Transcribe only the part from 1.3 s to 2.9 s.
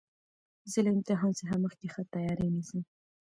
څخه مخکي ښه تیاری نیسم.